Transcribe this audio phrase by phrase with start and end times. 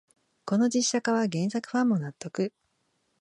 [0.45, 2.51] この実写化は原作ファンも納得